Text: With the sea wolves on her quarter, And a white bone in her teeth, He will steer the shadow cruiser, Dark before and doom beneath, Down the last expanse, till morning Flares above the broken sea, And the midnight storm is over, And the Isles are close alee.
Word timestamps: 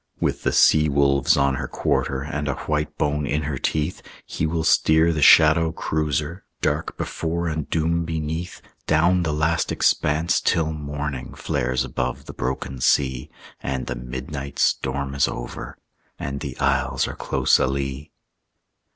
With 0.19 0.41
the 0.41 0.51
sea 0.51 0.89
wolves 0.89 1.37
on 1.37 1.53
her 1.57 1.67
quarter, 1.67 2.23
And 2.23 2.47
a 2.47 2.55
white 2.65 2.97
bone 2.97 3.27
in 3.27 3.43
her 3.43 3.59
teeth, 3.59 4.01
He 4.25 4.47
will 4.47 4.63
steer 4.63 5.13
the 5.13 5.21
shadow 5.21 5.71
cruiser, 5.71 6.43
Dark 6.59 6.97
before 6.97 7.47
and 7.47 7.69
doom 7.69 8.03
beneath, 8.03 8.63
Down 8.87 9.21
the 9.21 9.31
last 9.31 9.71
expanse, 9.71 10.41
till 10.41 10.73
morning 10.73 11.35
Flares 11.35 11.85
above 11.85 12.25
the 12.25 12.33
broken 12.33 12.79
sea, 12.81 13.29
And 13.61 13.85
the 13.85 13.93
midnight 13.95 14.57
storm 14.57 15.13
is 15.13 15.27
over, 15.27 15.77
And 16.17 16.39
the 16.39 16.57
Isles 16.59 17.07
are 17.07 17.13
close 17.13 17.59
alee. 17.59 18.11